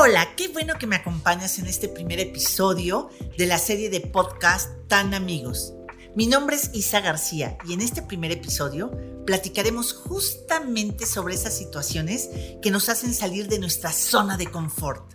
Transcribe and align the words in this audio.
Hola, 0.00 0.36
qué 0.36 0.46
bueno 0.46 0.78
que 0.78 0.86
me 0.86 0.94
acompañas 0.94 1.58
en 1.58 1.66
este 1.66 1.88
primer 1.88 2.20
episodio 2.20 3.10
de 3.36 3.46
la 3.48 3.58
serie 3.58 3.90
de 3.90 4.00
podcast 4.00 4.70
Tan 4.86 5.12
Amigos. 5.12 5.74
Mi 6.14 6.28
nombre 6.28 6.54
es 6.54 6.70
Isa 6.72 7.00
García 7.00 7.58
y 7.66 7.72
en 7.72 7.80
este 7.80 8.02
primer 8.02 8.30
episodio 8.30 8.92
platicaremos 9.26 9.92
justamente 9.92 11.04
sobre 11.04 11.34
esas 11.34 11.58
situaciones 11.58 12.30
que 12.62 12.70
nos 12.70 12.88
hacen 12.88 13.12
salir 13.12 13.48
de 13.48 13.58
nuestra 13.58 13.90
zona 13.90 14.36
de 14.36 14.48
confort. 14.48 15.14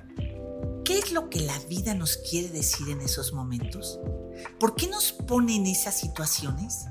¿Qué 0.83 0.99
es 0.99 1.13
lo 1.13 1.29
que 1.29 1.39
la 1.39 1.57
vida 1.69 1.93
nos 1.93 2.17
quiere 2.17 2.49
decir 2.49 2.89
en 2.89 2.99
esos 2.99 3.31
momentos? 3.31 4.01
¿Por 4.59 4.75
qué 4.75 4.87
nos 4.87 5.13
pone 5.13 5.55
en 5.55 5.65
esas 5.65 5.97
situaciones? 5.97 6.87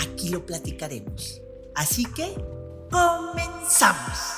Aquí 0.00 0.30
lo 0.30 0.46
platicaremos. 0.46 1.42
Así 1.74 2.06
que, 2.06 2.34
comenzamos. 2.90 4.37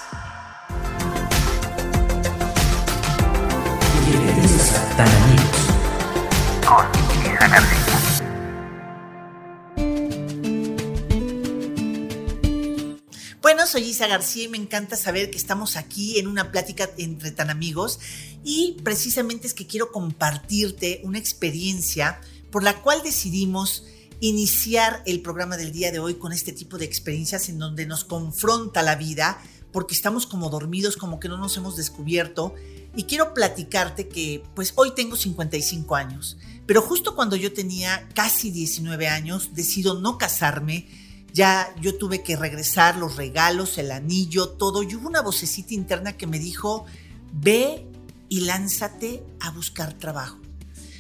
Bueno, 13.43 13.66
soy 13.66 13.82
Isa 13.82 14.07
García 14.07 14.44
y 14.44 14.49
me 14.49 14.58
encanta 14.58 14.96
saber 14.96 15.30
que 15.30 15.36
estamos 15.36 15.76
aquí 15.76 16.18
en 16.18 16.26
una 16.26 16.53
plática 16.53 16.89
entre 16.99 17.30
tan 17.30 17.50
amigos 17.50 17.99
y 18.44 18.76
precisamente 18.85 19.46
es 19.46 19.54
que 19.54 19.66
quiero 19.66 19.90
compartirte 19.90 21.00
una 21.04 21.18
experiencia 21.18 22.21
por 22.50 22.63
la 22.63 22.80
cual 22.82 23.02
decidimos 23.02 23.85
iniciar 24.21 25.02
el 25.07 25.22
programa 25.22 25.57
del 25.57 25.72
día 25.72 25.91
de 25.91 25.99
hoy 25.99 26.14
con 26.14 26.32
este 26.32 26.52
tipo 26.52 26.79
de 26.79 26.85
experiencias 26.85 27.49
en 27.49 27.58
donde 27.58 27.86
nos 27.86 28.04
confronta 28.04 28.82
la 28.82 28.96
vida 28.96 29.43
porque 29.72 29.94
estamos 29.94 30.26
como 30.26 30.50
dormidos, 30.50 30.96
como 30.96 31.20
que 31.20 31.29
no 31.29 31.36
nos 31.36 31.56
hemos 31.56 31.76
descubierto. 31.76 32.55
Y 32.97 33.05
quiero 33.05 33.34
platicarte 33.34 34.08
que 34.08 34.42
pues 34.55 34.72
hoy 34.77 34.92
tengo 34.94 35.16
55 35.16 35.94
años, 35.94 36.38
pero 36.66 36.82
justo 36.82 37.14
cuando 37.14 37.36
yo 37.36 37.52
tenía 37.52 38.08
casi 38.14 38.50
19 38.50 39.08
años 39.08 39.54
decido 39.54 40.00
no 40.00 40.18
casarme. 40.18 40.88
Ya 41.32 41.72
yo 41.80 41.96
tuve 41.96 42.24
que 42.24 42.34
regresar 42.34 42.96
los 42.96 43.14
regalos, 43.14 43.78
el 43.78 43.92
anillo, 43.92 44.48
todo. 44.48 44.82
Y 44.82 44.96
hubo 44.96 45.06
una 45.06 45.22
vocecita 45.22 45.74
interna 45.74 46.16
que 46.16 46.27
me 46.27 46.40
dijo, 46.40 46.86
ve 47.32 47.86
y 48.28 48.40
lánzate 48.40 49.22
a 49.38 49.52
buscar 49.52 49.92
trabajo. 49.92 50.38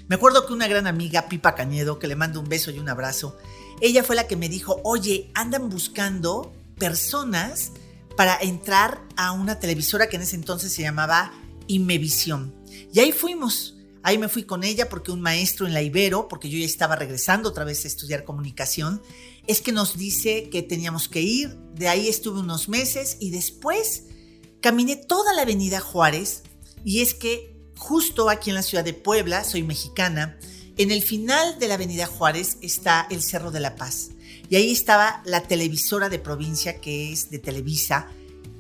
Me 0.06 0.16
acuerdo 0.16 0.46
que 0.46 0.52
una 0.52 0.68
gran 0.68 0.86
amiga, 0.86 1.28
Pipa 1.28 1.54
Cañedo, 1.54 1.98
que 1.98 2.08
le 2.08 2.16
mando 2.16 2.40
un 2.40 2.48
beso 2.48 2.70
y 2.70 2.78
un 2.78 2.88
abrazo, 2.88 3.36
ella 3.80 4.04
fue 4.04 4.16
la 4.16 4.26
que 4.26 4.36
me 4.36 4.48
dijo, 4.48 4.80
oye, 4.84 5.30
andan 5.34 5.68
buscando 5.68 6.52
personas 6.78 7.72
para 8.20 8.36
entrar 8.42 9.00
a 9.16 9.32
una 9.32 9.58
televisora 9.58 10.10
que 10.10 10.16
en 10.16 10.22
ese 10.22 10.36
entonces 10.36 10.70
se 10.74 10.82
llamaba 10.82 11.32
Imevisión. 11.68 12.54
Y 12.92 13.00
ahí 13.00 13.12
fuimos. 13.12 13.78
Ahí 14.02 14.18
me 14.18 14.28
fui 14.28 14.42
con 14.42 14.62
ella 14.62 14.90
porque 14.90 15.10
un 15.10 15.22
maestro 15.22 15.66
en 15.66 15.72
la 15.72 15.80
Ibero, 15.80 16.28
porque 16.28 16.50
yo 16.50 16.58
ya 16.58 16.66
estaba 16.66 16.96
regresando 16.96 17.48
otra 17.48 17.64
vez 17.64 17.82
a 17.86 17.88
estudiar 17.88 18.24
comunicación, 18.24 19.00
es 19.46 19.62
que 19.62 19.72
nos 19.72 19.96
dice 19.96 20.50
que 20.50 20.60
teníamos 20.60 21.08
que 21.08 21.22
ir. 21.22 21.56
De 21.74 21.88
ahí 21.88 22.08
estuve 22.08 22.40
unos 22.40 22.68
meses 22.68 23.16
y 23.20 23.30
después 23.30 24.04
caminé 24.60 24.96
toda 24.96 25.32
la 25.32 25.40
avenida 25.40 25.80
Juárez. 25.80 26.42
Y 26.84 27.00
es 27.00 27.14
que 27.14 27.50
Justo 27.80 28.28
aquí 28.28 28.50
en 28.50 28.56
la 28.56 28.62
ciudad 28.62 28.84
de 28.84 28.92
Puebla, 28.92 29.42
soy 29.42 29.62
mexicana, 29.62 30.38
en 30.76 30.90
el 30.90 31.00
final 31.02 31.58
de 31.58 31.66
la 31.66 31.74
Avenida 31.74 32.04
Juárez 32.04 32.58
está 32.60 33.06
el 33.10 33.22
Cerro 33.22 33.50
de 33.50 33.60
la 33.60 33.74
Paz. 33.74 34.10
Y 34.50 34.56
ahí 34.56 34.72
estaba 34.72 35.22
la 35.24 35.42
televisora 35.44 36.08
de 36.08 36.18
provincia 36.18 36.80
que 36.80 37.12
es 37.12 37.30
de 37.30 37.38
Televisa. 37.38 38.08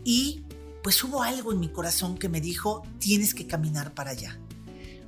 Y 0.04 0.44
pues 0.84 1.02
hubo 1.02 1.22
algo 1.22 1.52
en 1.52 1.58
mi 1.58 1.68
corazón 1.68 2.16
que 2.16 2.28
me 2.28 2.40
dijo, 2.40 2.84
tienes 3.00 3.34
que 3.34 3.48
caminar 3.48 3.92
para 3.92 4.12
allá. 4.12 4.38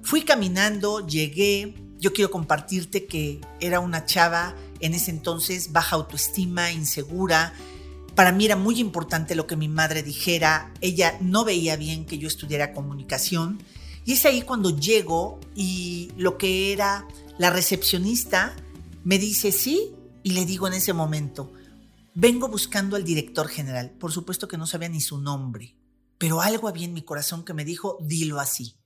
Fui 0.02 0.22
caminando, 0.22 1.06
llegué. 1.06 1.74
Yo 2.00 2.12
quiero 2.12 2.32
compartirte 2.32 3.06
que 3.06 3.40
era 3.60 3.78
una 3.78 4.04
chava 4.06 4.56
en 4.80 4.94
ese 4.94 5.12
entonces 5.12 5.70
baja 5.70 5.94
autoestima, 5.94 6.72
insegura. 6.72 7.54
Para 8.16 8.32
mí 8.32 8.44
era 8.44 8.56
muy 8.56 8.80
importante 8.80 9.36
lo 9.36 9.46
que 9.46 9.54
mi 9.54 9.68
madre 9.68 10.02
dijera. 10.02 10.74
Ella 10.80 11.16
no 11.20 11.44
veía 11.44 11.76
bien 11.76 12.06
que 12.06 12.18
yo 12.18 12.26
estudiara 12.26 12.72
comunicación 12.72 13.62
y 14.04 14.14
es 14.14 14.24
ahí 14.26 14.42
cuando 14.42 14.76
llego 14.76 15.38
y 15.54 16.10
lo 16.16 16.38
que 16.38 16.72
era 16.72 17.06
la 17.38 17.50
recepcionista 17.50 18.56
me 19.04 19.18
dice 19.18 19.52
sí 19.52 19.92
y 20.22 20.32
le 20.32 20.46
digo 20.46 20.66
en 20.66 20.74
ese 20.74 20.92
momento, 20.92 21.52
vengo 22.14 22.48
buscando 22.48 22.96
al 22.96 23.04
director 23.04 23.48
general. 23.48 23.90
Por 23.98 24.12
supuesto 24.12 24.48
que 24.48 24.58
no 24.58 24.66
sabía 24.66 24.88
ni 24.88 25.00
su 25.00 25.18
nombre, 25.18 25.76
pero 26.18 26.40
algo 26.40 26.68
había 26.68 26.84
en 26.84 26.94
mi 26.94 27.02
corazón 27.02 27.44
que 27.44 27.54
me 27.54 27.64
dijo, 27.64 27.98
dilo 28.00 28.40
así. 28.40 28.76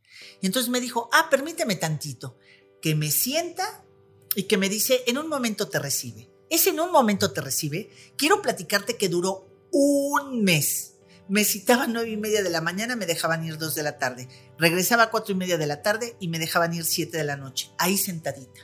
Y 0.40 0.46
entonces 0.46 0.70
me 0.70 0.80
dijo, 0.80 1.08
ah, 1.12 1.28
permíteme 1.30 1.76
tantito, 1.76 2.38
que 2.80 2.94
me 2.94 3.10
sienta 3.10 3.84
y 4.34 4.44
que 4.44 4.56
me 4.56 4.68
dice, 4.68 5.02
en 5.06 5.18
un 5.18 5.28
momento 5.28 5.68
te 5.68 5.78
recibe. 5.78 6.30
Es 6.48 6.66
en 6.66 6.78
un 6.78 6.92
momento 6.92 7.32
te 7.32 7.40
recibe. 7.40 7.90
Quiero 8.16 8.40
platicarte 8.40 8.96
que 8.96 9.08
duró 9.08 9.48
un 9.72 10.42
mes 10.44 10.96
me 11.28 11.44
citaban 11.44 11.92
nueve 11.92 12.10
y 12.10 12.16
media 12.16 12.42
de 12.42 12.50
la 12.50 12.60
mañana, 12.60 12.94
me 12.94 13.06
dejaban 13.06 13.44
ir 13.44 13.58
dos 13.58 13.74
de 13.74 13.82
la 13.82 13.98
tarde. 13.98 14.28
Regresaba 14.58 15.04
a 15.04 15.10
cuatro 15.10 15.32
y 15.32 15.36
media 15.36 15.58
de 15.58 15.66
la 15.66 15.82
tarde 15.82 16.16
y 16.20 16.28
me 16.28 16.38
dejaban 16.38 16.72
ir 16.72 16.84
siete 16.84 17.18
de 17.18 17.24
la 17.24 17.36
noche, 17.36 17.70
ahí 17.78 17.98
sentadita. 17.98 18.60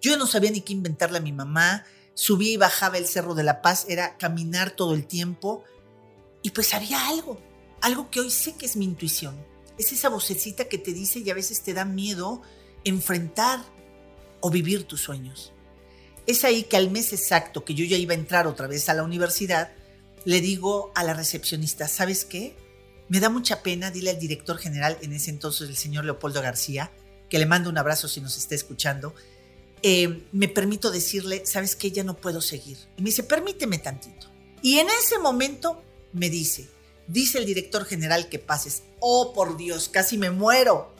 Yo 0.00 0.16
no 0.16 0.26
sabía 0.26 0.50
ni 0.50 0.62
qué 0.62 0.72
inventarle 0.72 1.18
a 1.18 1.22
mi 1.22 1.32
mamá. 1.32 1.84
Subía 2.14 2.52
y 2.52 2.56
bajaba 2.56 2.98
el 2.98 3.06
Cerro 3.06 3.34
de 3.34 3.42
la 3.42 3.62
Paz, 3.62 3.86
era 3.88 4.16
caminar 4.18 4.72
todo 4.72 4.94
el 4.94 5.06
tiempo. 5.06 5.64
Y 6.42 6.50
pues 6.50 6.74
había 6.74 7.08
algo, 7.08 7.40
algo 7.80 8.10
que 8.10 8.20
hoy 8.20 8.30
sé 8.30 8.56
que 8.56 8.66
es 8.66 8.76
mi 8.76 8.84
intuición. 8.84 9.36
Es 9.78 9.92
esa 9.92 10.08
vocecita 10.08 10.66
que 10.66 10.78
te 10.78 10.92
dice 10.92 11.20
y 11.20 11.30
a 11.30 11.34
veces 11.34 11.62
te 11.62 11.74
da 11.74 11.84
miedo 11.84 12.42
enfrentar 12.84 13.60
o 14.40 14.50
vivir 14.50 14.84
tus 14.84 15.00
sueños. 15.00 15.52
Es 16.26 16.44
ahí 16.44 16.64
que 16.64 16.76
al 16.76 16.90
mes 16.90 17.12
exacto 17.12 17.64
que 17.64 17.74
yo 17.74 17.84
ya 17.84 17.96
iba 17.96 18.12
a 18.12 18.18
entrar 18.18 18.46
otra 18.46 18.66
vez 18.66 18.88
a 18.88 18.94
la 18.94 19.02
universidad, 19.02 19.72
le 20.24 20.40
digo 20.40 20.92
a 20.94 21.02
la 21.02 21.14
recepcionista, 21.14 21.88
¿sabes 21.88 22.24
qué? 22.24 22.56
Me 23.08 23.20
da 23.20 23.28
mucha 23.28 23.62
pena, 23.62 23.90
dile 23.90 24.10
al 24.10 24.18
director 24.18 24.58
general, 24.58 24.98
en 25.02 25.12
ese 25.12 25.30
entonces 25.30 25.68
el 25.68 25.76
señor 25.76 26.04
Leopoldo 26.04 26.40
García, 26.40 26.92
que 27.28 27.38
le 27.38 27.46
mando 27.46 27.70
un 27.70 27.78
abrazo 27.78 28.08
si 28.08 28.20
nos 28.20 28.36
está 28.36 28.54
escuchando, 28.54 29.14
eh, 29.82 30.22
me 30.32 30.48
permito 30.48 30.90
decirle, 30.90 31.44
¿sabes 31.44 31.76
qué? 31.76 31.90
Ya 31.90 32.04
no 32.04 32.16
puedo 32.16 32.40
seguir. 32.40 32.78
Y 32.96 33.02
me 33.02 33.06
dice, 33.06 33.22
permíteme 33.22 33.78
tantito. 33.78 34.28
Y 34.62 34.78
en 34.78 34.88
ese 34.88 35.18
momento 35.18 35.82
me 36.12 36.30
dice, 36.30 36.68
dice 37.08 37.38
el 37.38 37.46
director 37.46 37.84
general 37.84 38.28
que 38.28 38.38
pases. 38.38 38.84
Oh, 39.00 39.32
por 39.32 39.56
Dios, 39.56 39.88
casi 39.88 40.18
me 40.18 40.30
muero. 40.30 40.94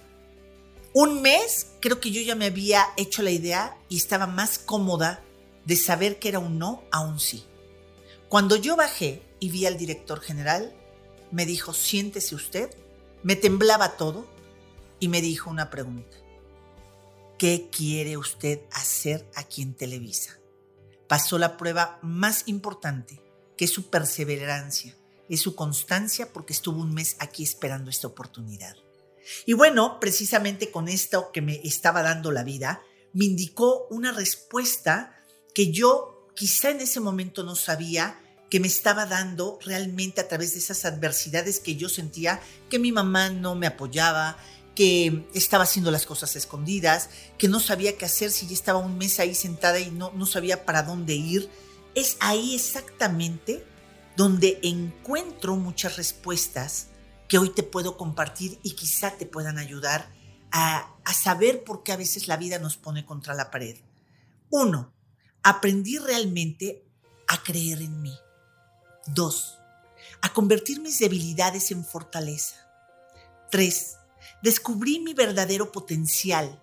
Un 0.94 1.22
mes, 1.22 1.69
creo 1.81 2.00
que 2.00 2.10
yo 2.10 2.20
ya 2.20 2.34
me 2.34 2.47
había 2.47 2.88
hecho 2.97 3.22
la 3.22 3.31
idea 3.31 3.78
y 3.88 3.97
estaba 3.97 4.26
más 4.26 4.59
cómoda 4.59 5.22
de 5.64 5.76
saber 5.76 6.19
que 6.19 6.28
era 6.28 6.38
un 6.38 6.59
no 6.59 6.82
a 6.91 7.00
un 7.00 7.20
sí. 7.20 7.44
Cuando 8.28 8.56
yo 8.56 8.76
bajé 8.76 9.22
y 9.41 9.50
vi 9.50 9.64
al 9.66 9.78
director 9.78 10.20
general, 10.20 10.75
me 11.31 11.47
dijo, 11.47 11.72
siéntese 11.72 12.34
usted. 12.34 12.70
Me 13.22 13.37
temblaba 13.37 13.97
todo 13.97 14.26
y 14.99 15.09
me 15.09 15.20
dijo 15.20 15.50
una 15.50 15.70
pregunta. 15.70 16.16
¿Qué 17.43 17.71
quiere 17.77 18.17
usted 18.17 18.61
hacer 18.71 19.29
aquí 19.35 19.63
en 19.63 19.75
Televisa? 19.75 20.39
Pasó 21.09 21.39
la 21.39 21.57
prueba 21.57 21.99
más 22.01 22.45
importante, 22.47 23.21
que 23.57 23.65
es 23.65 23.73
su 23.73 23.91
perseverancia, 23.91 24.97
es 25.29 25.41
su 25.41 25.57
constancia 25.57 26.33
porque 26.33 26.53
estuvo 26.53 26.81
un 26.81 26.95
mes 26.95 27.17
aquí 27.19 27.43
esperando 27.43 27.91
esta 27.91 28.07
oportunidad. 28.07 28.77
Y 29.45 29.55
bueno, 29.55 29.99
precisamente 29.99 30.71
con 30.71 30.87
esto 30.87 31.33
que 31.33 31.43
me 31.43 31.61
estaba 31.65 32.05
dando 32.05 32.31
la 32.31 32.45
vida, 32.45 32.81
me 33.13 33.25
indicó 33.25 33.89
una 33.91 34.13
respuesta 34.13 35.25
que 35.53 35.73
yo 35.73 36.29
quizá 36.37 36.71
en 36.71 36.81
ese 36.81 37.01
momento 37.01 37.43
no 37.43 37.57
sabía 37.57 38.21
que 38.51 38.61
me 38.61 38.69
estaba 38.69 39.05
dando 39.05 39.59
realmente 39.65 40.21
a 40.21 40.29
través 40.29 40.53
de 40.53 40.61
esas 40.61 40.85
adversidades 40.85 41.59
que 41.59 41.75
yo 41.75 41.89
sentía 41.89 42.41
que 42.71 42.79
mi 42.79 42.93
mamá 42.93 43.31
no 43.31 43.56
me 43.56 43.67
apoyaba, 43.67 44.38
que 44.75 45.29
estaba 45.35 45.65
haciendo 45.65 45.91
las 45.91 46.07
cosas 46.07 46.35
escondidas, 46.37 47.11
que 47.39 47.49
no 47.49 47.61
sabía 47.61 47.97
qué 47.99 48.07
hacer 48.07 48.31
si 48.31 48.47
ya 48.47 48.55
estaba 48.55 48.79
un 48.79 48.97
mes 48.99 49.21
ahí 49.21 49.35
sentada 49.35 49.79
y 49.81 49.91
no, 49.91 50.13
no 50.13 50.27
sabía 50.27 50.65
para 50.65 50.83
dónde 50.83 51.15
ir. 51.15 51.51
Es 51.95 52.17
ahí 52.21 52.55
exactamente 52.55 53.67
donde 54.17 54.59
encuentro 54.63 55.57
muchas 55.57 55.97
respuestas 55.97 56.89
que 57.29 57.39
hoy 57.39 57.51
te 57.51 57.63
puedo 57.63 57.97
compartir 57.97 58.59
y 58.63 58.73
quizá 58.73 59.11
te 59.13 59.27
puedan 59.27 59.59
ayudar 59.59 60.11
a, 60.51 60.95
a 61.05 61.15
saber 61.15 61.65
por 61.65 61.83
qué 61.83 61.93
a 61.93 61.97
veces 61.97 62.29
la 62.29 62.37
vida 62.37 62.59
nos 62.59 62.77
pone 62.77 63.05
contra 63.05 63.35
la 63.35 63.51
pared. 63.51 63.79
Uno, 64.51 64.93
aprendí 65.43 65.99
realmente 65.99 66.85
a 67.29 67.43
creer 67.43 67.83
en 67.83 68.01
mí. 68.03 68.15
Dos, 69.07 69.59
a 70.21 70.33
convertir 70.33 70.81
mis 70.81 70.99
debilidades 70.99 71.71
en 71.71 71.85
fortaleza. 71.85 72.57
Tres, 73.51 73.97
descubrí 74.43 74.99
mi 75.00 75.15
verdadero 75.15 75.73
potencial. 75.73 76.61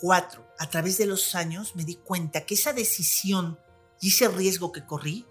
Cuatro, 0.00 0.46
a 0.58 0.68
través 0.68 0.98
de 0.98 1.06
los 1.06 1.34
años 1.34 1.76
me 1.76 1.84
di 1.84 1.94
cuenta 1.94 2.44
que 2.44 2.54
esa 2.54 2.72
decisión 2.72 3.58
y 4.00 4.08
ese 4.08 4.28
riesgo 4.28 4.72
que 4.72 4.84
corrí 4.84 5.24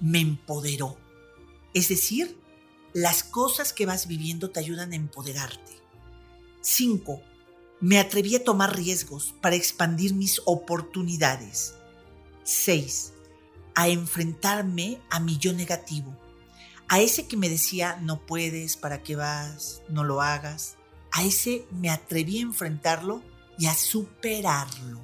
me 0.00 0.20
empoderó. 0.20 0.96
Es 1.74 1.88
decir, 1.88 2.38
las 2.92 3.24
cosas 3.24 3.72
que 3.72 3.86
vas 3.86 4.06
viviendo 4.06 4.50
te 4.50 4.60
ayudan 4.60 4.92
a 4.92 4.96
empoderarte. 4.96 5.72
5. 6.60 7.20
Me 7.80 7.98
atreví 7.98 8.36
a 8.36 8.44
tomar 8.44 8.76
riesgos 8.76 9.34
para 9.42 9.56
expandir 9.56 10.14
mis 10.14 10.40
oportunidades. 10.44 11.74
6. 12.44 13.12
A 13.74 13.88
enfrentarme 13.88 15.00
a 15.10 15.18
mi 15.18 15.36
yo 15.38 15.52
negativo. 15.52 16.16
A 16.88 17.00
ese 17.00 17.26
que 17.26 17.36
me 17.36 17.48
decía, 17.48 17.98
no 18.00 18.24
puedes, 18.24 18.76
¿para 18.76 19.02
qué 19.02 19.16
vas? 19.16 19.82
No 19.88 20.04
lo 20.04 20.22
hagas. 20.22 20.76
A 21.14 21.22
ese 21.22 21.64
me 21.70 21.90
atreví 21.90 22.38
a 22.38 22.42
enfrentarlo 22.42 23.22
y 23.56 23.66
a 23.66 23.74
superarlo. 23.74 25.00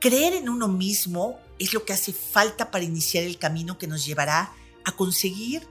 Creer 0.00 0.34
en 0.34 0.50
uno 0.50 0.68
mismo 0.68 1.40
es 1.58 1.72
lo 1.72 1.86
que 1.86 1.94
hace 1.94 2.12
falta 2.12 2.70
para 2.70 2.84
iniciar 2.84 3.24
el 3.24 3.38
camino 3.38 3.78
que 3.78 3.86
nos 3.86 4.04
llevará 4.04 4.52
a 4.84 4.92
conseguir 4.92 5.66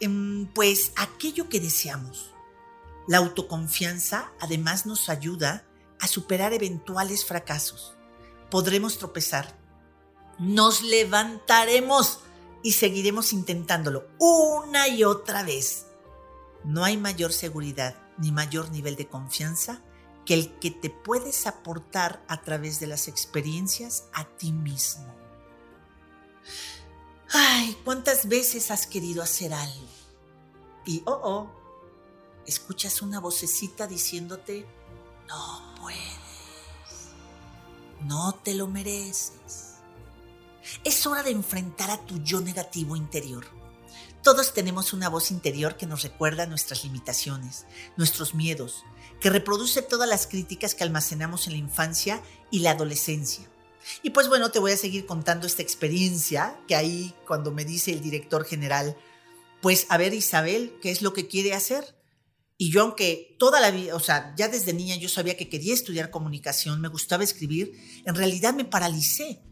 em, 0.00 0.46
pues 0.48 0.92
aquello 0.96 1.48
que 1.48 1.60
deseamos. 1.60 2.34
La 3.08 3.18
autoconfianza 3.18 4.30
además 4.38 4.84
nos 4.84 5.08
ayuda 5.08 5.66
a 5.98 6.06
superar 6.06 6.52
eventuales 6.52 7.24
fracasos. 7.24 7.94
Podremos 8.50 8.98
tropezar. 8.98 9.58
Nos 10.38 10.82
levantaremos 10.82 12.20
y 12.62 12.72
seguiremos 12.72 13.32
intentándolo 13.32 14.06
una 14.18 14.88
y 14.88 15.04
otra 15.04 15.42
vez. 15.42 15.86
No 16.64 16.84
hay 16.84 16.96
mayor 16.96 17.32
seguridad 17.32 17.96
ni 18.18 18.32
mayor 18.32 18.70
nivel 18.70 18.96
de 18.96 19.08
confianza 19.08 19.82
que 20.24 20.34
el 20.34 20.58
que 20.58 20.70
te 20.70 20.90
puedes 20.90 21.46
aportar 21.46 22.24
a 22.28 22.40
través 22.42 22.80
de 22.80 22.86
las 22.86 23.08
experiencias 23.08 24.08
a 24.12 24.24
ti 24.24 24.52
mismo. 24.52 25.14
Ay, 27.30 27.76
¿cuántas 27.84 28.28
veces 28.28 28.70
has 28.70 28.86
querido 28.86 29.22
hacer 29.22 29.52
algo? 29.52 29.88
Y, 30.86 31.02
oh, 31.06 31.20
oh, 31.22 31.50
escuchas 32.46 33.02
una 33.02 33.20
vocecita 33.20 33.86
diciéndote, 33.86 34.66
no 35.28 35.74
puedes, 35.80 37.10
no 38.02 38.34
te 38.34 38.54
lo 38.54 38.66
mereces. 38.66 39.74
Es 40.84 41.06
hora 41.06 41.22
de 41.22 41.30
enfrentar 41.30 41.90
a 41.90 41.98
tu 41.98 42.22
yo 42.22 42.40
negativo 42.40 42.96
interior. 42.96 43.44
Todos 44.24 44.54
tenemos 44.54 44.94
una 44.94 45.10
voz 45.10 45.30
interior 45.30 45.76
que 45.76 45.84
nos 45.84 46.02
recuerda 46.02 46.46
nuestras 46.46 46.82
limitaciones, 46.82 47.66
nuestros 47.98 48.34
miedos, 48.34 48.82
que 49.20 49.28
reproduce 49.28 49.82
todas 49.82 50.08
las 50.08 50.26
críticas 50.26 50.74
que 50.74 50.82
almacenamos 50.82 51.46
en 51.46 51.52
la 51.52 51.58
infancia 51.58 52.22
y 52.50 52.60
la 52.60 52.70
adolescencia. 52.70 53.46
Y 54.02 54.10
pues 54.10 54.28
bueno, 54.30 54.50
te 54.50 54.60
voy 54.60 54.72
a 54.72 54.78
seguir 54.78 55.04
contando 55.04 55.46
esta 55.46 55.60
experiencia 55.60 56.58
que 56.66 56.74
ahí 56.74 57.14
cuando 57.26 57.52
me 57.52 57.66
dice 57.66 57.92
el 57.92 58.00
director 58.00 58.46
general, 58.46 58.96
pues 59.60 59.84
a 59.90 59.98
ver 59.98 60.14
Isabel, 60.14 60.72
¿qué 60.80 60.90
es 60.90 61.02
lo 61.02 61.12
que 61.12 61.28
quiere 61.28 61.52
hacer? 61.52 61.94
Y 62.56 62.70
yo 62.70 62.80
aunque 62.80 63.36
toda 63.38 63.60
la 63.60 63.70
vida, 63.70 63.94
o 63.94 64.00
sea, 64.00 64.34
ya 64.38 64.48
desde 64.48 64.72
niña 64.72 64.96
yo 64.96 65.10
sabía 65.10 65.36
que 65.36 65.50
quería 65.50 65.74
estudiar 65.74 66.08
comunicación, 66.08 66.80
me 66.80 66.88
gustaba 66.88 67.24
escribir, 67.24 67.72
en 68.06 68.14
realidad 68.14 68.54
me 68.54 68.64
paralicé. 68.64 69.42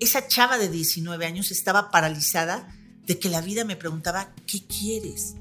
Esa 0.00 0.26
chava 0.26 0.56
de 0.56 0.70
19 0.70 1.26
años 1.26 1.50
estaba 1.50 1.90
paralizada 1.90 2.75
de 3.06 3.18
que 3.18 3.28
la 3.28 3.40
vida 3.40 3.64
me 3.64 3.76
preguntaba, 3.76 4.34
¿qué 4.46 4.60
quieres? 4.66 5.36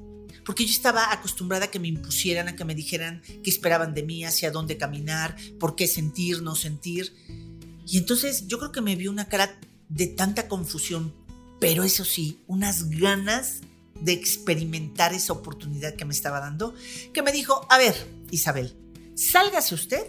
Porque 0.46 0.66
yo 0.66 0.72
estaba 0.72 1.12
acostumbrada 1.12 1.66
a 1.66 1.72
que 1.72 1.80
me 1.80 1.88
impusieran, 1.88 2.48
a 2.48 2.56
que 2.56 2.66
me 2.66 2.76
dijeran 2.76 3.22
qué 3.44 3.50
esperaban 3.50 3.94
de 3.96 4.04
mí, 4.04 4.24
hacia 4.24 4.52
dónde 4.52 4.78
caminar, 4.78 5.36
por 5.60 5.76
qué 5.76 5.88
sentir, 5.88 6.44
no 6.44 6.56
sentir. 6.56 7.14
Y 7.88 7.98
entonces 7.98 8.48
yo 8.48 8.60
creo 8.60 8.72
que 8.72 8.82
me 8.82 8.96
vio 8.96 9.10
una 9.10 9.28
cara 9.28 9.60
de 9.90 10.08
tanta 10.08 10.48
confusión, 10.48 11.14
pero 11.60 11.84
eso 11.84 12.06
sí, 12.06 12.40
unas 12.48 12.90
ganas 12.90 13.62
de 14.00 14.12
experimentar 14.12 15.14
esa 15.14 15.34
oportunidad 15.34 15.96
que 15.96 16.06
me 16.06 16.14
estaba 16.14 16.40
dando, 16.40 16.76
que 17.14 17.24
me 17.24 17.32
dijo, 17.32 17.66
a 17.70 17.78
ver, 17.78 17.96
Isabel, 18.30 18.76
sálgase 19.16 19.74
usted 19.74 20.06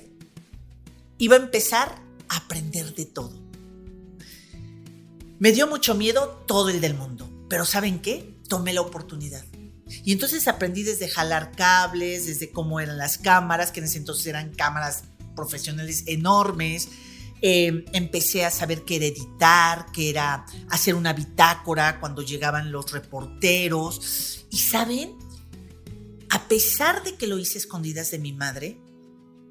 y 1.19 1.29
va 1.29 1.37
a 1.37 1.41
empezar 1.41 2.03
a 2.29 2.37
aprender 2.37 2.94
de 2.94 3.06
todo. 3.06 3.32
Me 5.38 5.53
dio 5.53 5.67
mucho 5.67 5.94
miedo 5.94 6.44
todo 6.47 6.70
el 6.70 6.81
del 6.81 6.94
mundo, 6.94 7.31
pero 7.48 7.64
¿saben 7.64 8.00
qué? 8.00 8.37
Tomé 8.48 8.72
la 8.72 8.81
oportunidad. 8.81 9.44
Y 10.04 10.12
entonces 10.12 10.48
aprendí 10.48 10.82
desde 10.82 11.08
jalar 11.08 11.52
cables, 11.52 12.26
desde 12.26 12.50
cómo 12.50 12.81
eran 12.81 12.98
las 12.98 13.19
cámaras, 13.19 13.70
que 13.70 13.81
en 13.81 13.87
ese 13.87 13.98
entonces 13.98 14.26
eran 14.26 14.52
cámaras 14.54 15.04
profesionales 15.37 16.04
enormes, 16.06 16.88
eh, 17.43 17.84
empecé 17.93 18.44
a 18.44 18.50
saber 18.50 18.82
qué 18.84 18.96
era 18.96 19.06
editar, 19.06 19.87
qué 19.93 20.10
era 20.10 20.46
hacer 20.70 20.94
una 20.94 21.12
bitácora 21.12 22.00
cuando 22.00 22.22
llegaban 22.22 22.72
los 22.72 22.90
reporteros. 22.90 24.46
Y 24.50 24.58
saben, 24.58 25.14
a 26.31 26.48
pesar 26.48 27.04
de 27.04 27.14
que 27.14 27.26
lo 27.26 27.38
hice 27.38 27.58
escondidas 27.58 28.10
de 28.10 28.19
mi 28.19 28.32
madre, 28.32 28.81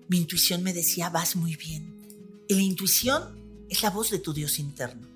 mi 0.10 0.18
intuición 0.18 0.64
me 0.64 0.74
decía, 0.74 1.10
vas 1.10 1.36
muy 1.36 1.56
bien. 1.56 1.96
Y 2.48 2.56
la 2.56 2.62
intuición 2.62 3.66
es 3.70 3.82
la 3.84 3.90
voz 3.90 4.12
de 4.12 4.20
tu 4.20 4.34
Dios 4.34 4.60
interno. 4.60 5.15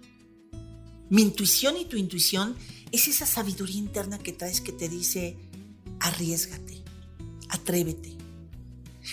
Mi 1.10 1.22
intuición 1.22 1.78
y 1.78 1.86
tu 1.86 1.98
intuición 1.98 2.56
es 2.92 3.08
esa 3.08 3.26
sabiduría 3.26 3.78
interna 3.78 4.20
que 4.20 4.34
traes 4.34 4.62
que 4.62 4.72
te 4.72 4.90
dice, 4.90 5.38
arriesgate, 6.00 6.84
atrévete, 7.50 8.20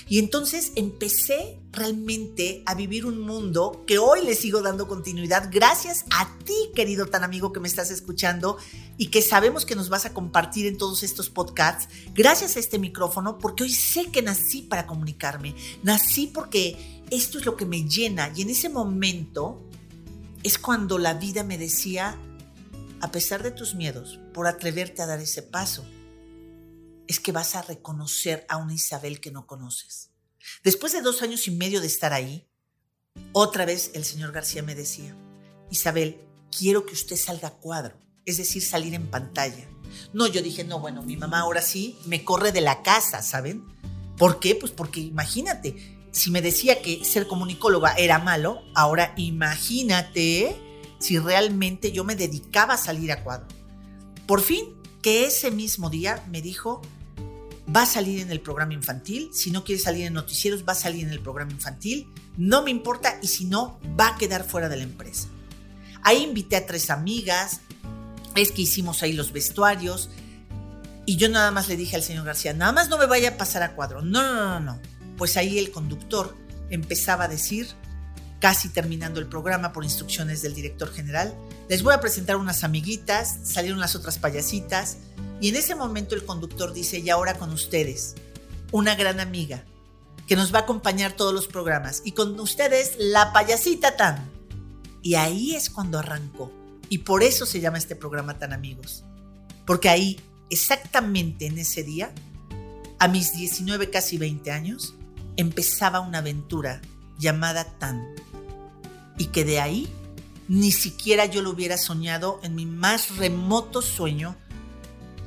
y 0.08 0.18
entonces 0.18 0.72
empecé 0.76 1.58
realmente 1.72 2.62
a 2.66 2.74
vivir 2.74 3.06
un 3.06 3.20
mundo 3.20 3.84
que 3.86 3.98
hoy 3.98 4.24
le 4.24 4.34
sigo 4.34 4.62
dando 4.62 4.88
continuidad 4.88 5.48
gracias 5.52 6.04
a 6.10 6.28
ti, 6.44 6.54
querido 6.74 7.06
tan 7.06 7.24
amigo 7.24 7.52
que 7.52 7.60
me 7.60 7.68
estás 7.68 7.90
escuchando 7.90 8.56
y 8.98 9.08
que 9.08 9.22
sabemos 9.22 9.64
que 9.64 9.74
nos 9.74 9.88
vas 9.88 10.06
a 10.06 10.12
compartir 10.14 10.66
en 10.66 10.78
todos 10.78 11.02
estos 11.02 11.28
podcasts. 11.28 11.88
Gracias 12.14 12.56
a 12.56 12.60
este 12.60 12.78
micrófono, 12.78 13.38
porque 13.38 13.64
hoy 13.64 13.72
sé 13.72 14.06
que 14.06 14.22
nací 14.22 14.62
para 14.62 14.86
comunicarme. 14.86 15.54
Nací 15.82 16.28
porque 16.28 17.02
esto 17.10 17.38
es 17.38 17.46
lo 17.46 17.56
que 17.56 17.66
me 17.66 17.84
llena. 17.84 18.32
Y 18.34 18.42
en 18.42 18.50
ese 18.50 18.68
momento 18.68 19.65
es 20.42 20.58
cuando 20.58 20.98
la 20.98 21.14
vida 21.14 21.42
me 21.44 21.58
decía, 21.58 22.18
a 23.00 23.10
pesar 23.10 23.42
de 23.42 23.50
tus 23.50 23.74
miedos, 23.74 24.20
por 24.32 24.46
atreverte 24.46 25.02
a 25.02 25.06
dar 25.06 25.20
ese 25.20 25.42
paso, 25.42 25.84
es 27.06 27.20
que 27.20 27.32
vas 27.32 27.54
a 27.54 27.62
reconocer 27.62 28.44
a 28.48 28.56
una 28.56 28.74
Isabel 28.74 29.20
que 29.20 29.30
no 29.30 29.46
conoces. 29.46 30.10
Después 30.64 30.92
de 30.92 31.02
dos 31.02 31.22
años 31.22 31.46
y 31.48 31.50
medio 31.50 31.80
de 31.80 31.86
estar 31.86 32.12
ahí, 32.12 32.48
otra 33.32 33.64
vez 33.64 33.90
el 33.94 34.04
señor 34.04 34.32
García 34.32 34.62
me 34.62 34.74
decía, 34.74 35.14
Isabel, 35.70 36.20
quiero 36.56 36.86
que 36.86 36.94
usted 36.94 37.16
salga 37.16 37.48
a 37.48 37.54
cuadro, 37.54 37.98
es 38.24 38.36
decir, 38.36 38.62
salir 38.62 38.94
en 38.94 39.08
pantalla. 39.08 39.68
No, 40.12 40.26
yo 40.26 40.42
dije, 40.42 40.64
no, 40.64 40.80
bueno, 40.80 41.02
mi 41.02 41.16
mamá 41.16 41.40
ahora 41.40 41.62
sí 41.62 41.98
me 42.06 42.24
corre 42.24 42.52
de 42.52 42.60
la 42.60 42.82
casa, 42.82 43.22
¿saben? 43.22 43.64
¿Por 44.16 44.40
qué? 44.40 44.54
Pues 44.54 44.72
porque 44.72 45.00
imagínate, 45.00 45.95
si 46.16 46.30
me 46.30 46.40
decía 46.40 46.80
que 46.80 47.04
ser 47.04 47.26
comunicóloga 47.26 47.92
era 47.92 48.18
malo, 48.18 48.62
ahora 48.74 49.12
imagínate 49.18 50.56
si 50.98 51.18
realmente 51.18 51.92
yo 51.92 52.04
me 52.04 52.16
dedicaba 52.16 52.74
a 52.74 52.78
salir 52.78 53.12
a 53.12 53.22
cuadro. 53.22 53.46
Por 54.26 54.40
fin, 54.40 54.64
que 55.02 55.26
ese 55.26 55.50
mismo 55.50 55.90
día 55.90 56.24
me 56.30 56.40
dijo, 56.40 56.80
va 57.74 57.82
a 57.82 57.86
salir 57.86 58.22
en 58.22 58.30
el 58.30 58.40
programa 58.40 58.72
infantil, 58.72 59.28
si 59.34 59.50
no 59.50 59.62
quiere 59.62 59.78
salir 59.78 60.06
en 60.06 60.14
noticieros, 60.14 60.64
va 60.66 60.72
a 60.72 60.76
salir 60.76 61.04
en 61.04 61.12
el 61.12 61.20
programa 61.20 61.52
infantil, 61.52 62.08
no 62.38 62.62
me 62.62 62.70
importa 62.70 63.18
y 63.20 63.26
si 63.26 63.44
no, 63.44 63.78
va 64.00 64.08
a 64.08 64.16
quedar 64.16 64.42
fuera 64.42 64.70
de 64.70 64.78
la 64.78 64.84
empresa. 64.84 65.28
Ahí 66.02 66.22
invité 66.22 66.56
a 66.56 66.64
tres 66.64 66.88
amigas, 66.88 67.60
es 68.34 68.52
que 68.52 68.62
hicimos 68.62 69.02
ahí 69.02 69.12
los 69.12 69.32
vestuarios 69.32 70.08
y 71.04 71.18
yo 71.18 71.28
nada 71.28 71.50
más 71.50 71.68
le 71.68 71.76
dije 71.76 71.94
al 71.94 72.02
señor 72.02 72.24
García, 72.24 72.54
nada 72.54 72.72
más 72.72 72.88
no 72.88 72.96
me 72.96 73.04
vaya 73.04 73.28
a 73.28 73.36
pasar 73.36 73.62
a 73.62 73.74
cuadro, 73.74 74.00
no, 74.00 74.22
no, 74.22 74.60
no, 74.60 74.60
no. 74.60 74.95
Pues 75.16 75.36
ahí 75.36 75.58
el 75.58 75.70
conductor 75.70 76.36
empezaba 76.70 77.24
a 77.24 77.28
decir, 77.28 77.68
casi 78.40 78.68
terminando 78.68 79.20
el 79.20 79.26
programa 79.26 79.72
por 79.72 79.84
instrucciones 79.84 80.42
del 80.42 80.54
director 80.54 80.92
general, 80.92 81.34
les 81.68 81.82
voy 81.82 81.94
a 81.94 82.00
presentar 82.00 82.36
unas 82.36 82.64
amiguitas, 82.64 83.38
salieron 83.44 83.80
las 83.80 83.94
otras 83.94 84.18
payasitas, 84.18 84.98
y 85.40 85.48
en 85.48 85.56
ese 85.56 85.74
momento 85.74 86.14
el 86.14 86.24
conductor 86.24 86.72
dice, 86.72 86.98
y 86.98 87.10
ahora 87.10 87.34
con 87.34 87.50
ustedes, 87.50 88.14
una 88.72 88.94
gran 88.94 89.20
amiga 89.20 89.64
que 90.26 90.36
nos 90.36 90.52
va 90.52 90.60
a 90.60 90.62
acompañar 90.62 91.12
todos 91.12 91.32
los 91.32 91.46
programas. 91.46 92.02
Y 92.04 92.12
con 92.12 92.38
ustedes, 92.40 92.96
la 92.98 93.32
payasita 93.32 93.96
tan. 93.96 94.28
Y 95.02 95.14
ahí 95.14 95.54
es 95.54 95.70
cuando 95.70 95.98
arrancó. 95.98 96.52
Y 96.88 96.98
por 96.98 97.22
eso 97.22 97.46
se 97.46 97.60
llama 97.60 97.78
este 97.78 97.96
programa 97.96 98.38
Tan 98.38 98.52
Amigos. 98.52 99.04
Porque 99.66 99.88
ahí, 99.88 100.20
exactamente 100.50 101.46
en 101.46 101.58
ese 101.58 101.82
día, 101.82 102.12
a 102.98 103.08
mis 103.08 103.34
19, 103.34 103.90
casi 103.90 104.18
20 104.18 104.50
años, 104.50 104.94
empezaba 105.36 106.00
una 106.00 106.18
aventura 106.18 106.80
llamada 107.18 107.64
Tan. 107.78 108.06
Y 109.18 109.26
que 109.26 109.44
de 109.44 109.60
ahí 109.60 109.92
ni 110.48 110.70
siquiera 110.70 111.26
yo 111.26 111.42
lo 111.42 111.50
hubiera 111.50 111.76
soñado 111.76 112.40
en 112.42 112.54
mi 112.54 112.66
más 112.66 113.16
remoto 113.16 113.82
sueño 113.82 114.36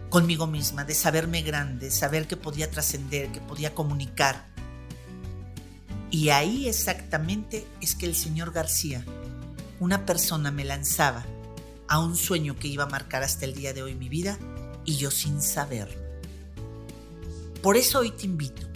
conmigo 0.09 0.47
misma, 0.47 0.85
de 0.85 0.95
saberme 0.95 1.41
grande, 1.41 1.91
saber 1.91 2.27
que 2.27 2.37
podía 2.37 2.71
trascender, 2.71 3.31
que 3.31 3.41
podía 3.41 3.75
comunicar. 3.75 4.45
Y 6.09 6.29
ahí 6.29 6.67
exactamente 6.67 7.67
es 7.81 7.95
que 7.95 8.05
el 8.05 8.15
señor 8.15 8.51
García, 8.51 9.05
una 9.79 10.05
persona 10.05 10.51
me 10.51 10.65
lanzaba 10.65 11.25
a 11.87 11.99
un 11.99 12.15
sueño 12.15 12.55
que 12.57 12.67
iba 12.67 12.85
a 12.85 12.89
marcar 12.89 13.23
hasta 13.23 13.45
el 13.45 13.53
día 13.53 13.73
de 13.73 13.83
hoy 13.83 13.95
mi 13.95 14.09
vida 14.09 14.37
y 14.85 14.97
yo 14.97 15.11
sin 15.11 15.41
saberlo. 15.41 15.99
Por 17.61 17.77
eso 17.77 17.99
hoy 17.99 18.11
te 18.11 18.25
invito, 18.25 18.67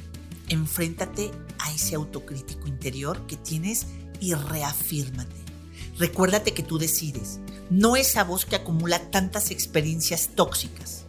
enfréntate 0.53 1.31
a 1.60 1.74
ese 1.74 1.95
autocrítico 1.95 2.67
interior 2.67 3.25
que 3.27 3.38
tienes 3.38 3.88
y 4.19 4.33
reafírmate. 4.33 5.36
Recuérdate 5.98 6.53
que 6.53 6.63
tú 6.63 6.77
decides, 6.77 7.39
no 7.69 7.95
esa 7.95 8.24
voz 8.24 8.45
que 8.45 8.55
acumula 8.55 9.12
tantas 9.12 9.51
experiencias 9.51 10.29
tóxicas. 10.36 11.05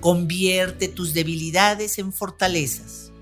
Convierte 0.00 0.88
tus 0.88 1.14
debilidades 1.14 1.98
en 1.98 2.12
fortalezas. 2.12 3.12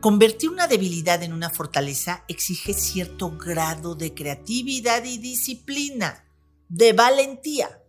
Convertir 0.00 0.50
una 0.50 0.66
debilidad 0.66 1.22
en 1.22 1.32
una 1.32 1.50
fortaleza 1.50 2.24
exige 2.28 2.72
cierto 2.72 3.36
grado 3.36 3.94
de 3.94 4.14
creatividad 4.14 5.04
y 5.04 5.18
disciplina, 5.18 6.24
de 6.68 6.92
valentía. 6.92 7.82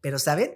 Pero 0.00 0.18
¿saben? 0.18 0.54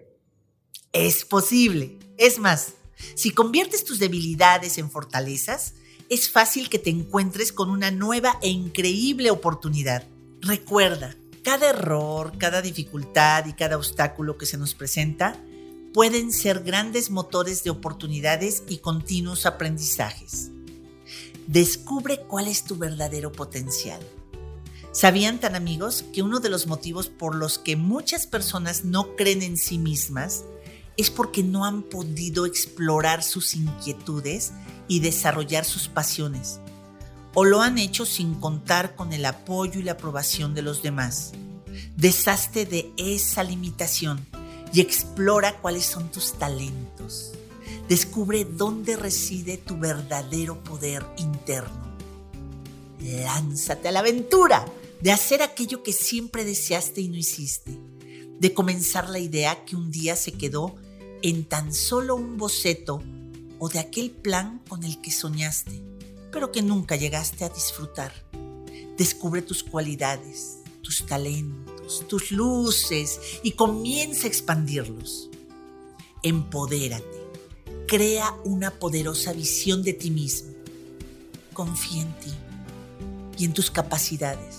Es 0.92 1.24
posible. 1.24 1.98
Es 2.18 2.38
más, 2.38 2.74
si 3.14 3.30
conviertes 3.30 3.84
tus 3.84 3.98
debilidades 3.98 4.78
en 4.78 4.90
fortalezas, 4.90 5.74
es 6.08 6.30
fácil 6.30 6.68
que 6.68 6.78
te 6.78 6.90
encuentres 6.90 7.52
con 7.52 7.70
una 7.70 7.90
nueva 7.90 8.38
e 8.42 8.48
increíble 8.48 9.30
oportunidad. 9.30 10.06
Recuerda, 10.40 11.16
cada 11.42 11.70
error, 11.70 12.32
cada 12.38 12.62
dificultad 12.62 13.46
y 13.46 13.52
cada 13.52 13.76
obstáculo 13.76 14.38
que 14.38 14.46
se 14.46 14.58
nos 14.58 14.74
presenta 14.74 15.40
pueden 15.92 16.32
ser 16.32 16.62
grandes 16.62 17.10
motores 17.10 17.64
de 17.64 17.70
oportunidades 17.70 18.62
y 18.68 18.78
continuos 18.78 19.46
aprendizajes. 19.46 20.50
Descubre 21.46 22.20
cuál 22.28 22.48
es 22.48 22.64
tu 22.64 22.76
verdadero 22.76 23.32
potencial. 23.32 24.00
¿Sabían 24.92 25.40
tan 25.40 25.54
amigos 25.54 26.04
que 26.12 26.22
uno 26.22 26.40
de 26.40 26.48
los 26.48 26.66
motivos 26.66 27.08
por 27.08 27.34
los 27.34 27.58
que 27.58 27.76
muchas 27.76 28.26
personas 28.26 28.84
no 28.84 29.14
creen 29.14 29.42
en 29.42 29.56
sí 29.56 29.78
mismas 29.78 30.44
es 30.96 31.10
porque 31.10 31.42
no 31.42 31.64
han 31.64 31.82
podido 31.82 32.46
explorar 32.46 33.22
sus 33.22 33.54
inquietudes 33.54 34.52
y 34.88 35.00
desarrollar 35.00 35.64
sus 35.64 35.88
pasiones, 35.88 36.60
o 37.34 37.44
lo 37.44 37.60
han 37.60 37.78
hecho 37.78 38.06
sin 38.06 38.34
contar 38.34 38.94
con 38.94 39.12
el 39.12 39.24
apoyo 39.26 39.80
y 39.80 39.82
la 39.82 39.92
aprobación 39.92 40.54
de 40.54 40.62
los 40.62 40.82
demás. 40.82 41.32
Deshazte 41.96 42.64
de 42.64 42.92
esa 42.96 43.42
limitación 43.42 44.26
y 44.72 44.80
explora 44.80 45.60
cuáles 45.60 45.84
son 45.84 46.10
tus 46.10 46.32
talentos. 46.34 47.32
Descubre 47.88 48.44
dónde 48.44 48.96
reside 48.96 49.58
tu 49.58 49.76
verdadero 49.76 50.62
poder 50.64 51.04
interno. 51.18 51.86
Lánzate 53.00 53.88
a 53.88 53.92
la 53.92 54.00
aventura 54.00 54.64
de 55.00 55.12
hacer 55.12 55.42
aquello 55.42 55.82
que 55.82 55.92
siempre 55.92 56.44
deseaste 56.44 57.02
y 57.02 57.08
no 57.08 57.16
hiciste, 57.16 57.78
de 58.40 58.54
comenzar 58.54 59.08
la 59.10 59.18
idea 59.18 59.64
que 59.64 59.76
un 59.76 59.90
día 59.90 60.16
se 60.16 60.32
quedó 60.32 60.74
en 61.28 61.44
tan 61.44 61.74
solo 61.74 62.14
un 62.14 62.36
boceto 62.36 63.02
o 63.58 63.68
de 63.68 63.80
aquel 63.80 64.12
plan 64.12 64.62
con 64.68 64.84
el 64.84 65.00
que 65.00 65.10
soñaste, 65.10 65.82
pero 66.30 66.52
que 66.52 66.62
nunca 66.62 66.94
llegaste 66.94 67.44
a 67.44 67.48
disfrutar. 67.48 68.12
Descubre 68.96 69.42
tus 69.42 69.64
cualidades, 69.64 70.58
tus 70.82 71.04
talentos, 71.04 72.06
tus 72.06 72.30
luces 72.30 73.18
y 73.42 73.52
comienza 73.52 74.26
a 74.26 74.28
expandirlos. 74.28 75.28
Empodérate. 76.22 77.26
Crea 77.88 78.32
una 78.44 78.70
poderosa 78.70 79.32
visión 79.32 79.82
de 79.82 79.94
ti 79.94 80.12
mismo. 80.12 80.52
Confía 81.52 82.02
en 82.02 82.12
ti 82.20 82.32
y 83.36 83.46
en 83.46 83.52
tus 83.52 83.72
capacidades. 83.72 84.58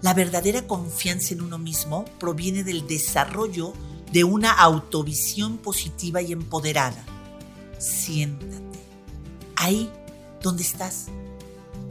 La 0.00 0.14
verdadera 0.14 0.66
confianza 0.66 1.34
en 1.34 1.42
uno 1.42 1.58
mismo 1.58 2.06
proviene 2.18 2.64
del 2.64 2.86
desarrollo 2.86 3.74
de 4.12 4.24
una 4.24 4.52
autovisión 4.52 5.58
positiva 5.58 6.20
y 6.22 6.32
empoderada. 6.32 7.04
Siéntate. 7.78 8.80
Ahí 9.56 9.90
donde 10.42 10.62
estás. 10.62 11.06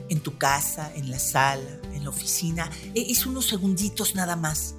En 0.10 0.22
tu 0.22 0.38
casa, 0.38 0.94
en 0.96 1.12
la 1.12 1.20
sala, 1.20 1.80
en 1.94 2.04
la 2.04 2.10
oficina. 2.10 2.70
E-, 2.96 3.12
es 3.12 3.26
unos 3.26 3.46
segunditos 3.48 4.16
nada 4.16 4.36
más. 4.36 4.76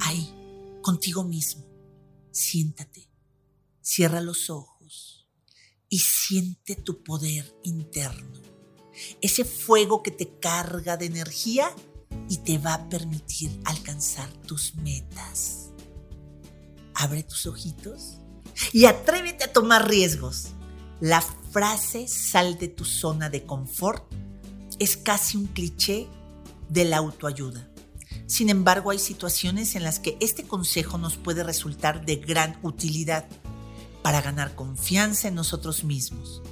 Ahí, 0.00 0.32
contigo 0.82 1.24
mismo. 1.24 1.64
Siéntate. 2.30 3.08
Cierra 3.80 4.20
los 4.20 4.50
ojos 4.50 5.26
y 5.88 6.00
siente 6.00 6.74
tu 6.74 7.02
poder 7.02 7.54
interno. 7.62 8.40
Ese 9.20 9.44
fuego 9.44 10.02
que 10.02 10.10
te 10.10 10.38
carga 10.38 10.96
de 10.96 11.06
energía 11.06 11.74
y 12.28 12.38
te 12.38 12.58
va 12.58 12.74
a 12.74 12.88
permitir 12.88 13.60
alcanzar 13.64 14.30
tus 14.42 14.74
metas 14.74 15.67
abre 16.98 17.22
tus 17.22 17.46
ojitos 17.46 18.18
y 18.72 18.86
atrévete 18.86 19.44
a 19.44 19.52
tomar 19.52 19.88
riesgos. 19.88 20.48
La 21.00 21.22
frase 21.22 22.08
sal 22.08 22.58
de 22.58 22.66
tu 22.66 22.84
zona 22.84 23.30
de 23.30 23.44
confort 23.44 24.12
es 24.80 24.96
casi 24.96 25.36
un 25.36 25.46
cliché 25.46 26.08
de 26.68 26.84
la 26.84 26.98
autoayuda. 26.98 27.70
Sin 28.26 28.50
embargo, 28.50 28.90
hay 28.90 28.98
situaciones 28.98 29.76
en 29.76 29.84
las 29.84 30.00
que 30.00 30.18
este 30.20 30.42
consejo 30.42 30.98
nos 30.98 31.16
puede 31.16 31.44
resultar 31.44 32.04
de 32.04 32.16
gran 32.16 32.58
utilidad 32.62 33.26
para 34.02 34.20
ganar 34.20 34.56
confianza 34.56 35.28
en 35.28 35.36
nosotros 35.36 35.84
mismos. 35.84 36.42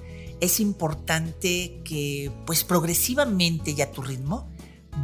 Es 0.41 0.61
importante 0.61 1.83
que, 1.85 2.33
pues 2.47 2.63
progresivamente 2.63 3.73
y 3.73 3.81
a 3.81 3.91
tu 3.91 4.03
ritmo, 4.03 4.49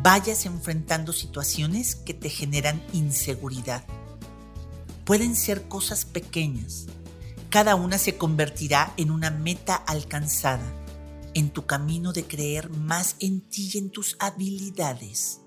vayas 0.02 0.46
enfrentando 0.46 1.12
situaciones 1.12 1.96
que 1.96 2.14
te 2.14 2.30
generan 2.30 2.82
inseguridad 2.92 3.84
Pueden 5.04 5.34
ser 5.34 5.68
cosas 5.68 6.04
pequeñas. 6.04 6.86
Cada 7.50 7.74
una 7.74 7.98
se 7.98 8.16
convertirá 8.16 8.94
en 8.96 9.10
una 9.10 9.30
meta 9.30 9.74
alcanzada, 9.74 10.64
en 11.34 11.50
tu 11.50 11.66
camino 11.66 12.12
de 12.12 12.24
creer 12.24 12.70
más 12.70 13.16
en 13.18 13.40
ti 13.40 13.70
y 13.74 13.78
en 13.78 13.90
tus 13.90 14.16
habilidades. 14.20 15.40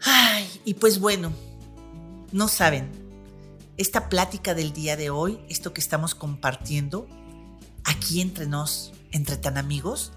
Ay, 0.00 0.48
y 0.64 0.74
pues 0.74 1.00
bueno, 1.00 1.32
no 2.32 2.48
saben, 2.48 2.90
esta 3.76 4.08
plática 4.08 4.54
del 4.54 4.72
día 4.72 4.96
de 4.96 5.10
hoy, 5.10 5.40
esto 5.48 5.72
que 5.72 5.80
estamos 5.80 6.14
compartiendo 6.14 7.08
aquí 7.84 8.20
entre 8.20 8.46
nos, 8.46 8.92
entre 9.10 9.36
tan 9.36 9.58
amigos, 9.58 10.12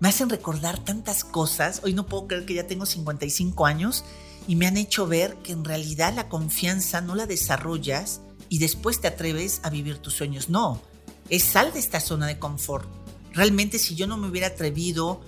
me 0.00 0.08
hacen 0.08 0.28
recordar 0.28 0.78
tantas 0.78 1.24
cosas. 1.24 1.80
Hoy 1.82 1.94
no 1.94 2.06
puedo 2.06 2.26
creer 2.26 2.46
que 2.46 2.54
ya 2.54 2.66
tengo 2.66 2.86
55 2.86 3.66
años 3.66 4.04
y 4.46 4.56
me 4.56 4.66
han 4.66 4.76
hecho 4.76 5.06
ver 5.06 5.36
que 5.36 5.52
en 5.52 5.64
realidad 5.64 6.12
la 6.14 6.28
confianza 6.28 7.00
no 7.00 7.14
la 7.14 7.26
desarrollas 7.26 8.20
y 8.48 8.58
después 8.58 9.00
te 9.00 9.08
atreves 9.08 9.60
a 9.62 9.70
vivir 9.70 9.98
tus 9.98 10.14
sueños. 10.14 10.48
No, 10.48 10.80
es 11.30 11.42
sal 11.42 11.72
de 11.72 11.78
esta 11.78 12.00
zona 12.00 12.26
de 12.26 12.38
confort. 12.38 12.88
Realmente 13.32 13.78
si 13.78 13.94
yo 13.94 14.06
no 14.06 14.16
me 14.16 14.28
hubiera 14.28 14.48
atrevido 14.48 15.20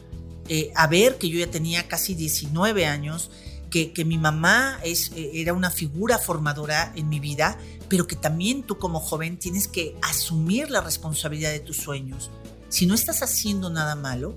eh, 0.48 0.70
a 0.76 0.86
ver 0.86 1.18
que 1.18 1.28
yo 1.28 1.38
ya 1.38 1.50
tenía 1.50 1.88
casi 1.88 2.14
19 2.14 2.86
años, 2.86 3.30
que, 3.70 3.92
que 3.92 4.04
mi 4.04 4.16
mamá 4.16 4.78
es, 4.84 5.10
eh, 5.16 5.30
era 5.34 5.52
una 5.52 5.70
figura 5.70 6.18
formadora 6.18 6.92
en 6.94 7.08
mi 7.08 7.18
vida, 7.18 7.58
pero 7.88 8.06
que 8.06 8.16
también 8.16 8.62
tú 8.62 8.78
como 8.78 9.00
joven 9.00 9.38
tienes 9.38 9.66
que 9.66 9.96
asumir 10.02 10.70
la 10.70 10.80
responsabilidad 10.80 11.50
de 11.50 11.60
tus 11.60 11.78
sueños. 11.78 12.30
Si 12.68 12.86
no 12.86 12.94
estás 12.94 13.22
haciendo 13.22 13.70
nada 13.70 13.96
malo, 13.96 14.36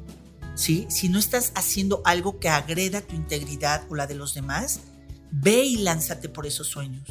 si 0.59 1.09
no 1.09 1.19
estás 1.19 1.53
haciendo 1.55 2.01
algo 2.03 2.39
que 2.39 2.49
agreda 2.49 3.01
tu 3.01 3.15
integridad 3.15 3.87
o 3.89 3.95
la 3.95 4.07
de 4.07 4.15
los 4.15 4.33
demás, 4.33 4.81
ve 5.31 5.63
y 5.63 5.77
lánzate 5.77 6.27
por 6.27 6.45
esos 6.45 6.67
sueños. 6.67 7.07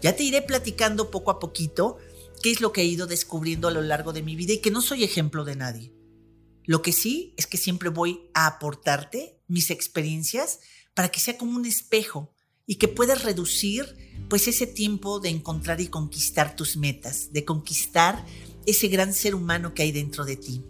Ya 0.00 0.14
te 0.14 0.22
iré 0.22 0.42
platicando 0.42 1.10
poco 1.10 1.32
a 1.32 1.38
poquito 1.40 1.98
qué 2.42 2.52
es 2.52 2.60
lo 2.60 2.72
que 2.72 2.82
he 2.82 2.86
ido 2.86 3.06
descubriendo 3.06 3.66
a 3.66 3.72
lo 3.72 3.82
largo 3.82 4.12
de 4.12 4.22
mi 4.22 4.36
vida 4.36 4.52
y 4.52 4.60
que 4.60 4.70
no 4.70 4.80
soy 4.80 5.02
ejemplo 5.02 5.44
de 5.44 5.56
nadie. 5.56 5.92
Lo 6.64 6.82
que 6.82 6.92
sí 6.92 7.34
es 7.36 7.46
que 7.46 7.58
siempre 7.58 7.88
voy 7.88 8.30
a 8.34 8.46
aportarte 8.46 9.40
mis 9.48 9.70
experiencias 9.70 10.60
para 10.94 11.08
que 11.08 11.20
sea 11.20 11.36
como 11.36 11.56
un 11.56 11.66
espejo 11.66 12.32
y 12.64 12.76
que 12.76 12.88
puedas 12.88 13.24
reducir 13.24 13.96
pues 14.28 14.46
ese 14.46 14.68
tiempo 14.68 15.18
de 15.18 15.30
encontrar 15.30 15.80
y 15.80 15.88
conquistar 15.88 16.54
tus 16.54 16.76
metas, 16.76 17.32
de 17.32 17.44
conquistar 17.44 18.24
ese 18.66 18.86
gran 18.86 19.12
ser 19.12 19.34
humano 19.34 19.74
que 19.74 19.82
hay 19.82 19.90
dentro 19.90 20.24
de 20.24 20.36
ti. 20.36 20.64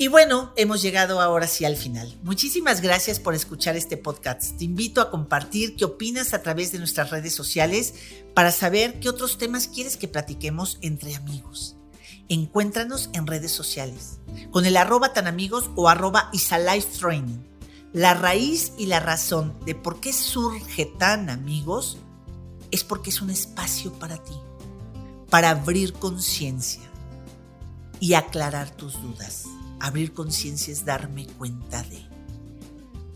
Y 0.00 0.08
bueno, 0.08 0.54
hemos 0.56 0.80
llegado 0.80 1.20
ahora 1.20 1.46
sí 1.46 1.66
al 1.66 1.76
final. 1.76 2.18
Muchísimas 2.22 2.80
gracias 2.80 3.20
por 3.20 3.34
escuchar 3.34 3.76
este 3.76 3.98
podcast. 3.98 4.56
Te 4.56 4.64
invito 4.64 5.02
a 5.02 5.10
compartir 5.10 5.76
qué 5.76 5.84
opinas 5.84 6.32
a 6.32 6.40
través 6.40 6.72
de 6.72 6.78
nuestras 6.78 7.10
redes 7.10 7.34
sociales 7.34 7.92
para 8.32 8.50
saber 8.50 8.98
qué 8.98 9.10
otros 9.10 9.36
temas 9.36 9.68
quieres 9.68 9.98
que 9.98 10.08
platiquemos 10.08 10.78
entre 10.80 11.14
amigos. 11.16 11.76
Encuéntranos 12.30 13.10
en 13.12 13.26
redes 13.26 13.52
sociales 13.52 14.20
con 14.50 14.64
el 14.64 14.78
arroba 14.78 15.12
tan 15.12 15.26
amigos 15.26 15.68
o 15.76 15.90
arroba 15.90 16.30
Training. 16.98 17.44
La 17.92 18.14
raíz 18.14 18.72
y 18.78 18.86
la 18.86 19.00
razón 19.00 19.54
de 19.66 19.74
por 19.74 20.00
qué 20.00 20.14
surge 20.14 20.86
tan 20.98 21.28
amigos 21.28 21.98
es 22.70 22.84
porque 22.84 23.10
es 23.10 23.20
un 23.20 23.28
espacio 23.28 23.92
para 23.98 24.16
ti, 24.16 24.32
para 25.28 25.50
abrir 25.50 25.92
conciencia 25.92 26.90
y 28.00 28.14
aclarar 28.14 28.70
tus 28.70 28.94
dudas. 29.02 29.44
Abrir 29.80 30.12
conciencia 30.12 30.72
es 30.72 30.84
darme 30.84 31.26
cuenta 31.26 31.82
de. 31.84 32.06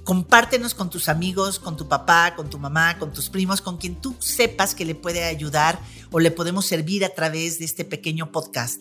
Compártenos 0.03 0.75
con 0.75 0.91
tus 0.91 1.09
amigos, 1.09 1.59
con 1.59 1.77
tu 1.77 1.89
papá, 1.89 2.35
con 2.37 2.51
tu 2.51 2.59
mamá, 2.59 2.99
con 2.99 3.13
tus 3.13 3.31
primos, 3.31 3.61
con 3.61 3.79
quien 3.79 4.01
tú 4.01 4.15
sepas 4.19 4.75
que 4.75 4.85
le 4.85 4.95
puede 4.95 5.25
ayudar 5.25 5.79
o 6.11 6.21
le 6.21 6.31
podemos 6.31 6.67
servir 6.67 7.05
a 7.05 7.11
través 7.11 7.59
de 7.59 7.65
este 7.65 7.85
pequeño 7.85 8.31
podcast. 8.31 8.81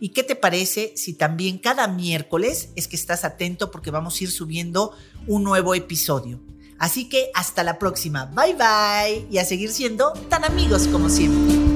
¿Y 0.00 0.10
qué 0.10 0.22
te 0.22 0.36
parece 0.36 0.92
si 0.96 1.14
también 1.14 1.58
cada 1.58 1.86
miércoles 1.88 2.70
es 2.76 2.88
que 2.88 2.96
estás 2.96 3.24
atento 3.24 3.70
porque 3.70 3.90
vamos 3.90 4.20
a 4.20 4.24
ir 4.24 4.30
subiendo 4.30 4.92
un 5.26 5.44
nuevo 5.44 5.74
episodio? 5.74 6.40
Así 6.78 7.08
que 7.08 7.30
hasta 7.34 7.62
la 7.62 7.78
próxima. 7.78 8.26
Bye 8.26 8.54
bye 8.54 9.26
y 9.30 9.38
a 9.38 9.44
seguir 9.44 9.70
siendo 9.70 10.12
tan 10.28 10.44
amigos 10.44 10.88
como 10.88 11.08
siempre. 11.08 11.73